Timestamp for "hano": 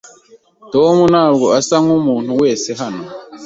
2.81-3.03